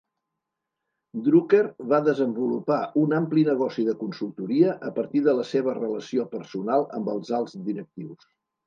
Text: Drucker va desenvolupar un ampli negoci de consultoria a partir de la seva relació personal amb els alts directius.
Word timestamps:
Drucker 1.27 1.59
va 1.91 1.99
desenvolupar 2.07 2.79
un 3.03 3.15
ampli 3.19 3.45
negoci 3.51 3.87
de 3.91 3.97
consultoria 4.03 4.75
a 4.91 4.93
partir 4.99 5.25
de 5.31 5.39
la 5.43 5.49
seva 5.55 5.81
relació 5.83 6.31
personal 6.37 6.93
amb 7.01 7.15
els 7.17 7.35
alts 7.43 7.59
directius. 7.73 8.31